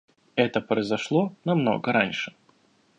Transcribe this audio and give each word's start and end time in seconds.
Это 0.35 0.61
произошло 0.61 1.31
намного 1.45 1.93
раньше. 1.93 2.33